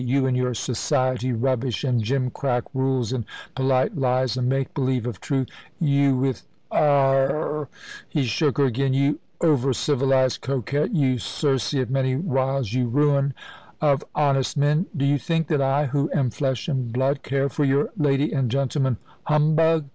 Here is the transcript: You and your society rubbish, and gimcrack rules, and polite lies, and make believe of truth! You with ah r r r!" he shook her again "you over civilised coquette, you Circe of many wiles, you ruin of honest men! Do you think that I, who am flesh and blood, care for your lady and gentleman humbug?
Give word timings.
You 0.03 0.25
and 0.25 0.35
your 0.35 0.55
society 0.55 1.31
rubbish, 1.31 1.83
and 1.83 2.01
gimcrack 2.03 2.63
rules, 2.73 3.13
and 3.13 3.23
polite 3.53 3.95
lies, 3.95 4.35
and 4.35 4.49
make 4.49 4.73
believe 4.73 5.05
of 5.05 5.21
truth! 5.21 5.47
You 5.79 6.17
with 6.17 6.41
ah 6.71 6.75
r 6.79 7.29
r 7.29 7.55
r!" 7.59 7.69
he 8.09 8.23
shook 8.23 8.57
her 8.57 8.65
again 8.65 8.95
"you 8.95 9.19
over 9.41 9.73
civilised 9.73 10.41
coquette, 10.41 10.95
you 10.95 11.19
Circe 11.19 11.75
of 11.75 11.91
many 11.91 12.15
wiles, 12.15 12.73
you 12.73 12.87
ruin 12.87 13.35
of 13.79 14.03
honest 14.15 14.57
men! 14.57 14.87
Do 14.97 15.05
you 15.05 15.19
think 15.19 15.45
that 15.49 15.61
I, 15.61 15.85
who 15.85 16.09
am 16.15 16.31
flesh 16.31 16.67
and 16.67 16.91
blood, 16.91 17.21
care 17.21 17.47
for 17.47 17.63
your 17.63 17.91
lady 17.95 18.31
and 18.33 18.49
gentleman 18.49 18.97
humbug? 19.25 19.85